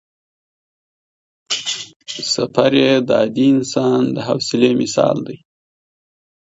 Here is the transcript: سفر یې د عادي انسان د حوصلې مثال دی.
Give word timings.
سفر 2.33 2.71
یې 2.83 2.91
د 3.07 3.09
عادي 3.19 3.47
انسان 3.55 4.01
د 4.15 4.17
حوصلې 4.27 4.71
مثال 4.81 5.17
دی. 5.27 5.37